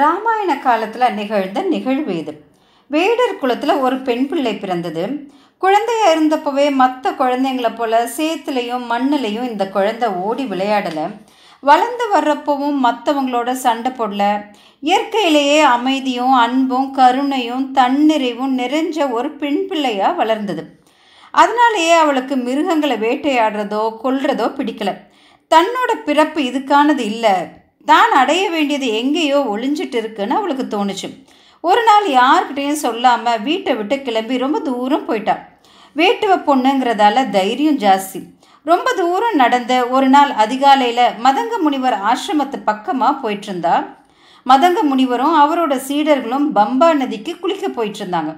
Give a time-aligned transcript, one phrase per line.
[0.00, 2.32] ராமாயண காலத்தில் நிகழ்ந்த நிகழ்வு இது.
[2.90, 5.04] வேடர் குலத்தில் ஒரு பெண் பிள்ளை பிறந்தது.
[5.62, 11.04] குழந்தையாக இருந்தப்பவே மற்ற குழந்தைங்களை போல் சேத்துலேயும் மண்ணிலையும் இந்த குழந்தை ஓடி விளையாடலை.
[11.60, 14.24] வளர்ந்து வர்றப்பவும் மற்றவங்களோட சண்டை போடல.
[14.80, 20.64] இயற்கையிலேயே அமைதியும் அன்பும் கருணையும் தன்னிறைவும் நிறைஞ்ச ஒரு பெண் பிள்ளையாக வளர்ந்தது.
[21.30, 24.90] அதனாலேயே அவளுக்கு மிருகங்களை வேட்டையாடுறதோ கொல்றதோ பிடிக்கல.
[25.54, 27.34] தன்னோட பிறப்பு இதுக்கானது இல்லை.
[27.90, 31.08] தான் அடைய வேண்டியது எங்கேயோ ஒளிஞ்சிட்டு இருக்குன்னு அவளுக்கு தோணுச்சு.
[31.64, 35.44] ஒரு நாள் யார்கிட்டையும் சொல்லாமல் வீட்டை விட்டு கிளம்பி ரொம்ப தூரம் போயிட்டான்
[35.96, 38.20] வேட்டுவ பொண்ணுங்கிறதால தைரியம் ஜாஸ்தி.
[38.66, 43.76] ரொம்ப தூரம் நடந்த ஒரு நாள் அதிகாலையில் மதங்க முனிவர் ஆசிரமத்து பக்கமாக போயிட்டுருந்தா.
[44.46, 48.32] மதங்க முனிவரும் அவரோட சீடர்களும் பம்பா நதிக்கு குளிக்க போயிட்டுருந்தாங்க.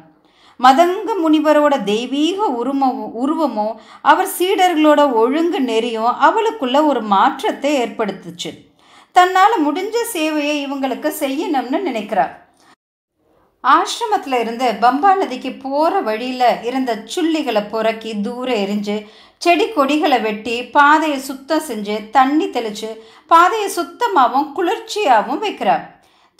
[0.60, 2.88] மதங்க முனிவரோட தெய்வீக உருவமோ
[3.22, 3.74] உருவமும்
[4.10, 8.52] அவர் சீடர்களோட ஒழுங்கு நெறியும் அவளுக்குள்ள ஒரு மாற்றத்தை ஏற்படுத்துச்சு.
[9.18, 12.34] தன்னால் முடிஞ்ச சேவையை இவங்களுக்கு செய்யணும்னு நினைக்கிறார்.
[13.64, 18.96] ஆசிரமத்தில் இருந்து பம்பா நதிக்கு போகிற வழியில் இருந்த சுள்ளிகளை புறக்கி தூரம் எரிஞ்சு
[19.44, 22.90] செடி கொடிகளை வெட்டி பாதையை சுத்தம் செஞ்சு தண்ணி தெளித்து
[23.32, 25.84] பாதையை சுத்தமாகவும் குளிர்ச்சியாகவும் வைக்கிறார்.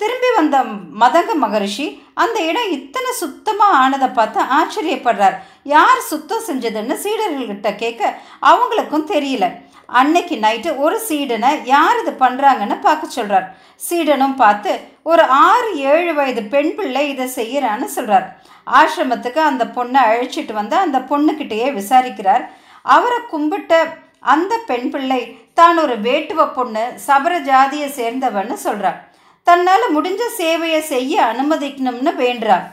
[0.00, 0.56] திரும்பி வந்த
[1.02, 1.86] மதங்க மகரிஷி
[2.22, 5.36] அந்த இடம் இத்தனை சுத்தமாக ஆனதை பார்த்து ஆச்சரியப்படுறார்.
[5.74, 8.12] யார் சுத்தம் செஞ்சதுன்னு சீடர்கள்கிட்ட கேட்க
[8.50, 9.46] அவங்களுக்கும் தெரியல.
[9.88, 13.46] அன்னைக்கு நைட்டு ஒரு சீடனை யார் இது பண்ணுறாங்கன்னு பார்க்க சொல்கிறார்
[13.86, 14.72] சீடனும் பார்த்து
[15.10, 18.26] ஒரு ஆறு ஏழு வயது பெண் பிள்ளை இதை செய்கிறான்னு சொல்கிறார்
[18.66, 22.44] ஆசிரமத்துக்கு அந்த பொண்ணை அழைச்சிட்டு வந்து அந்த பொண்ணுக்கிட்டேயே விசாரிக்கிறார்.
[22.94, 23.72] அவரை கும்பிட்ட
[24.32, 25.20] அந்த பெண் பிள்ளை
[25.60, 28.98] தான் ஒரு வேட்டுவ பொண்ணு சபர ஜாதியை சேர்ந்தவன்னு சொல்கிறார்
[29.46, 32.66] தன்னால் முடிஞ்ச சேவையை செய்ய அனுமதிக்கணும்னு வேண்டுறார்.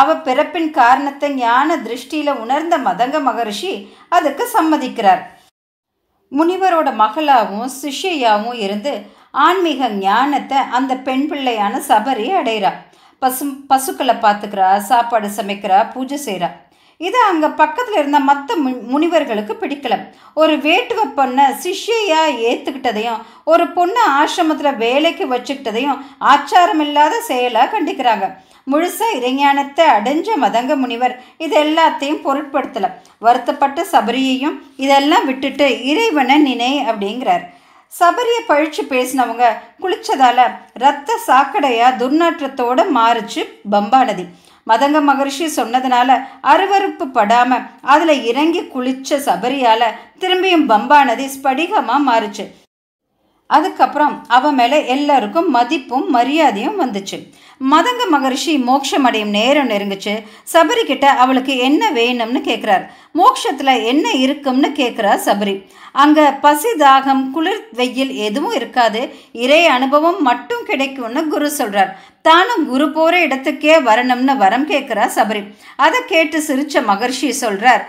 [0.00, 3.72] அவ பிறப்பின் காரணத்தை ஞான திருஷ்டியில் உணர்ந்த மதங்க மகரிஷி
[4.16, 5.22] அதுக்கு சம்மதிக்கிறார்.
[6.32, 8.92] முனிவரோட மகளாகவும் சிஷ்யையாகவும் இருந்து
[9.46, 12.72] ஆன்மீக ஞானத்தை அந்த பெண் பிள்ளையான சபரி அடைகிறா
[13.22, 16.50] பசு பசுக்களை பார்த்துக்கிறா சாப்பாடு சமைக்கிறா பூஜை செய்கிறா
[17.00, 18.56] இது அங்கே பக்கத்தில் இருந்த மற்ற
[18.92, 19.94] முனிவர்களுக்கு பிடிக்கல.
[20.40, 23.22] ஒரு வேட்டுவ பொண்ணை சிஷ்யையாக ஏற்றுக்கிட்டதையும்
[23.52, 26.00] ஒரு பொண்ணை ஆசிரமத்தில் வேலைக்கு வச்சுக்கிட்டதையும்
[26.32, 28.26] ஆச்சாரம் இல்லாத செயலாக கண்டிக்கிறாங்க.
[28.70, 31.14] முழுசாக இறைஞானத்தை அடைஞ்ச மதங்க முனிவர்.
[31.44, 32.90] இது எல்லாத்தையும் பொருட்படுத்தலை.
[33.26, 37.44] வருத்தப்பட்ட சபரியையும் இதெல்லாம் விட்டுட்டு இறைவனை நினை அப்படிங்கிறார்.
[37.92, 39.46] சபரியை பழிச்சு பேசினவங்க
[39.82, 40.44] குளிச்சதால்
[40.84, 43.42] ரத்த சாக்கடையாக துர்நாற்றத்தோட மாறுச்சு
[43.74, 44.24] பம்பா நதி.
[44.70, 46.16] மதங்க மகரிஷி சொன்னதுனால
[46.52, 49.86] அருவறுப்பு படாமல் அதில் இறங்கி குளிச்ச சபரியால்
[50.22, 52.44] திரும்பியும் பம்பா நதி ஸ்படிகமாக மாறுச்சு.
[53.56, 57.18] அதுக்கப்புறம் அவன் மேலே எல்லாருக்கும் மதிப்பும் மரியாதையும் வந்துச்சு.
[57.72, 60.14] மதங்க மகரிஷி மோட்சம் அடையும் நேரம் நெருங்குச்சு.
[60.52, 60.84] சபரி
[61.24, 62.84] அவளுக்கு என்ன வேணும்னு கேட்குறார்
[63.20, 65.54] மோட்சத்தில் என்ன இருக்கும்னு கேட்குறா சபரி.
[66.02, 69.00] அங்கே பசி தாகம் குளிர் வெயில் எதுவும் இருக்காது.
[69.44, 71.90] இறை அனுபவம் மட்டும் கிடைக்கும்னு குரு சொல்கிறார்
[72.28, 75.42] தானும் குரு போகிற இடத்துக்கே வரணும்னு வரம் கேட்குறா சபரி.
[75.86, 77.82] அதை கேட்டு சிரித்த மகர்ஷி சொல்கிறார்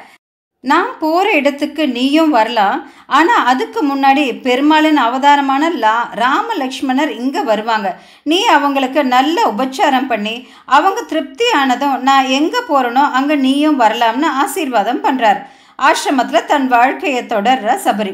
[0.72, 2.78] நான் போகிற இடத்துக்கு நீயும் வரலாம்
[3.18, 7.88] ஆனால் அதுக்கு முன்னாடி பெருமாளின் அவதாரமான லா ராம லக்ஷ்மணர் இங்கே வருவாங்க.
[8.32, 10.36] நீ அவங்களுக்கு நல்ல உபச்சாரம் பண்ணி
[10.78, 15.42] அவங்க திருப்தி ஆனதும் நான் எங்கே போகிறனோ அங்கே நீயும் வரலாம்னு ஆசீர்வாதம் பண்ணுறார்
[15.80, 18.14] ஆசிரமத்தில் தன் வாழ்க்கையை தொடர்ற சபரி.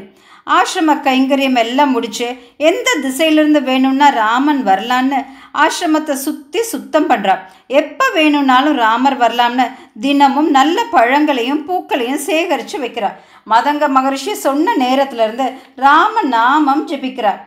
[0.57, 2.27] ஆசிரம கைங்கரியம் எல்லாம் முடிச்சு
[2.69, 5.19] எந்த திசையிலிருந்து வேணும்னா ராமன் வரலான்னு
[5.63, 7.43] ஆசிரமத்தை சுற்றி சுத்தம் பண்ணுறான்
[7.81, 9.65] எப்போ வேணும்னாலும் ராமர் வரலாம்னு
[10.05, 13.19] தினமும் நல்ல பழங்களையும் பூக்களையும் சேகரித்து வைக்கிறார்.
[13.51, 15.47] மதங்க மகரிஷி சொன்ன நேரத்துலேருந்து
[15.85, 17.39] ராம நாமம் ஜெபிக்கிறார்.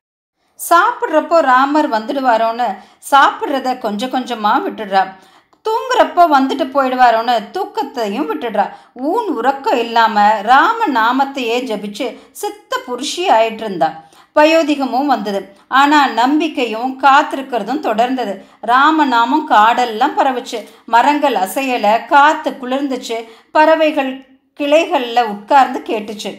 [0.60, 2.66] சாப்பிட்றப்போ ராமர் வந்துடுவாரோன்னு
[3.10, 5.12] சாப்பிட்றத கொஞ்சம் கொஞ்சமாக விட்டுடுறான்
[5.68, 8.68] தூங்குறப்போ வந்துட்டு போயிடுவாரோன்னு தூக்கத்தையும் விட்டுடுறா.
[8.92, 14.02] ஊன் உறக்கம் இல்லாமல் ராம நாமத்தையே ஜபிச்சு சித்த புருஷி ஆயிட்டு இருந்தா.
[14.34, 15.40] வயோதிகமும் வந்தது.
[15.68, 18.44] ஆனால் நம்பிக்கையும் காத்திருக்கிறதும் தொடர்ந்தது.
[18.60, 20.68] ராமநாமம் காடெல்லாம் பரவுச்சு.
[20.86, 23.28] மரங்கள் அசையலை காற்று குளிர்ந்துச்சு.
[23.50, 26.32] பறவைகள் கிளைகளில் உட்கார்ந்து கேட்டுச்சு.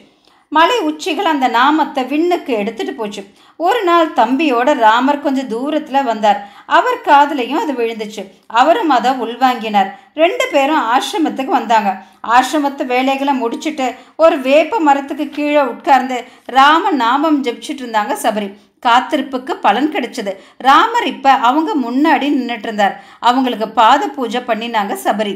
[0.56, 3.22] மலை உச்சிகள் அந்த நாமத்தை விண்ணுக்கு எடுத்துட்டு போச்சு.
[3.66, 6.40] ஒரு நாள் தம்பியோட ராமர் கொஞ்சம் தூரத்தில் வந்தார்.
[6.78, 8.24] அவர் காதலையும் அது விழுந்துச்சு.
[8.62, 9.90] அவரும் அதை உள்வாங்கினார்.
[10.22, 11.92] ரெண்டு பேரும் ஆசிரமத்துக்கு வந்தாங்க.
[12.36, 13.88] ஆசிரமத்து வேலைகளை முடிச்சுட்டு
[14.24, 16.20] ஒரு வேப்ப மரத்துக்கு கீழே உட்கார்ந்து
[16.58, 18.50] ராம நாமம் ஜெபிச்சுட்டு இருந்தாங்க சபரி.
[18.88, 20.32] காத்திருப்புக்கு பலன் கிடைச்சது.
[20.68, 22.96] ராமர் இப்போ அவங்க முன்னாடி நின்றுட்டு இருந்தார்.
[23.20, 25.36] அவங்களுக்கு பாத பூஜை பண்ணினாங்க சபரி.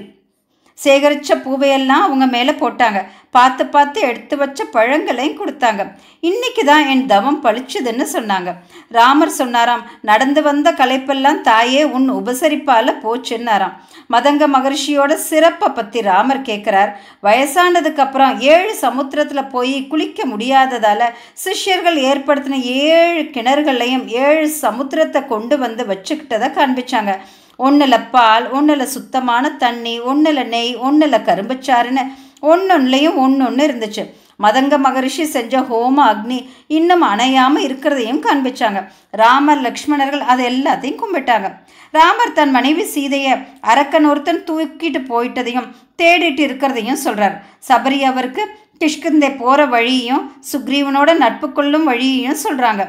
[0.84, 3.00] சேகரித்த பூவையெல்லாம் அவங்க மேலே போட்டாங்க.
[3.36, 5.82] பார்த்து பார்த்து எடுத்து வச்ச பழங்களையும் கொடுத்தாங்க.
[6.30, 8.50] இன்னைக்கு தான் என் தவம் பளிச்சுதுன்னு சொன்னாங்க.
[8.98, 13.76] ராமர் சொன்னாராம் நடந்து வந்த களைப்பெல்லாம் தாயே உன் உபசரிப்பால் போச்சுன்னாராம்.
[14.14, 16.92] மதங்க மகர்ஷியோட சிறப்பை பற்றி ராமர் கேட்குறார்
[17.28, 21.06] வயசானதுக்கு அப்புறம் ஏழு சமுத்திரத்தில் போய் குளிக்க முடியாததால்
[21.46, 27.14] சிஷ்யர்கள் ஏற்படுத்தின ஏழு கிணறுகளையும் ஏழு சமுத்திரத்தை கொண்டு வந்து வச்சுக்கிட்டதை காண்பிச்சாங்க.
[27.60, 32.04] ஒன்றில் பால் ஒன்றில் சுத்தமான தண்ணி ஒன்றில் நெய் ஒன்றில் கரும்புச்சாறுன்னு
[32.50, 34.04] ஒன்னொன்னுலையும் ஒன்று ஒன்று இருந்துச்சு.
[34.44, 36.38] மதங்க மகரிஷி செஞ்ச ஹோம அக்னி
[36.78, 38.82] இன்னும் அணையாமல் இருக்கிறதையும் காண்பிச்சாங்க.
[39.22, 41.48] ராமர் லக்ஷ்மணர்கள் அது எல்லாத்தையும் கும்பிட்டாங்க.
[41.94, 43.34] ராமர் தன் மனைவி சீதையை
[43.72, 45.68] அரக்கன் ஒருத்தன் தூக்கிட்டு போயிட்டதையும்
[46.02, 47.36] தேடிட்டு இருக்கிறதையும் சொல்கிறார்
[47.70, 48.44] சபரி அவருக்கு
[48.82, 52.84] கிஷ்கிந்தை போகிற வழியையும் சுக்ரீவனோட நட்பு கொள்ளும் வழியையும் சொல்கிறாங்க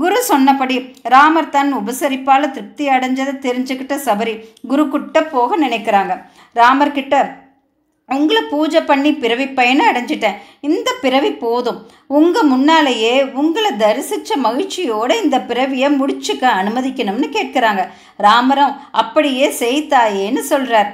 [0.00, 0.76] குரு சொன்னபடி
[1.14, 4.34] ராமர் தன் உபசரிப்பால் திருப்தி அடைஞ்சதை தெரிஞ்சுக்கிட்ட சபரி
[4.70, 6.14] குரு கிட்ட போக நினைக்கிறாங்க.
[6.60, 7.42] ராமர் கிட்ட
[8.16, 10.40] உங்களை பூஜை பண்ணி பிறவி பயனை அடைஞ்சிட்டேன்.
[10.68, 11.78] இந்த பிறவி போதும்.
[12.18, 17.84] உங்கள் முன்னாலேயே உங்களை தரிசித்த மகிழ்ச்சியோடு இந்த பிறவியை முடிச்சுக்க அனுமதிக்கணும்னு கேட்குறாங்க.
[18.26, 20.90] ராமரும் அப்படியே செய்தாயேன்னு சொல்கிறார்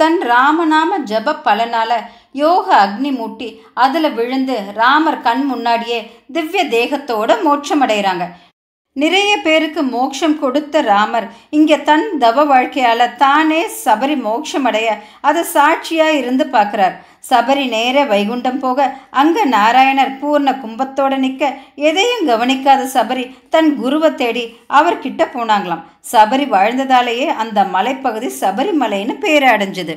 [0.00, 1.92] தன் ராமநாம ஜப பலனால
[2.34, 5.98] யோக அக்னி மூட்டி அதில் விழுந்து ராமர் கண் முன்னாடியே
[6.32, 8.26] திவ்ய தேகத்தோட மோட்சமடைகிறாங்க
[8.96, 11.26] நிறைய பேருக்கு மோட்சம் கொடுத்த ராமர்.
[11.56, 14.88] இங்கே தன் தவ வாழ்க்கையால் தானே சபரி மோட்சமடைய.
[15.28, 16.96] அதை சாட்சியாக இருந்து பார்க்குறார்
[17.30, 18.88] சபரி நேர வைகுண்டம் போக
[19.22, 21.52] அங்கே நாராயணர் பூர்ண கும்பத்தோட நிற்க
[21.88, 24.44] எதையும் கவனிக்காத சபரி தன் குருவை தேடி
[24.80, 25.86] அவர்கிட்ட போனாங்களாம்.
[26.12, 29.96] சபரி வாழ்ந்ததாலேயே அந்த மலைப்பகுதி சபரிமலைன்னு பேர் அடைஞ்சது